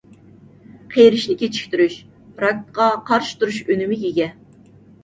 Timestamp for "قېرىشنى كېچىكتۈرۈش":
0.95-1.99